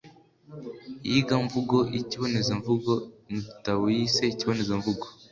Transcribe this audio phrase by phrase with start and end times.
[1.07, 2.93] iyigamvugo by’ikibonezamvugo
[3.31, 5.05] mu gitabo yise Ikibonezamvugo